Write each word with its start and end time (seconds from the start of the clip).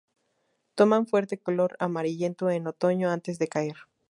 Toman 0.73 1.05
fuerte 1.05 1.37
color 1.37 1.75
amarillento 1.77 2.49
en 2.49 2.65
otoño 2.65 3.11
antes 3.11 3.37
de 3.37 3.47
caer. 3.47 3.75